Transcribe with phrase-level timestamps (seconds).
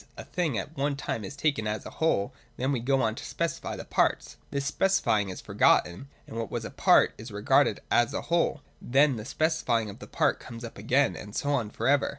[0.17, 3.23] A thing at one time is taken as a whole: then we go on to
[3.23, 8.11] specify the parts: this specifying is forgotten, and what was a part is regarded as
[8.11, 11.87] a whole: then the specifying of the part comes up again, and so on for
[11.87, 12.09] ever.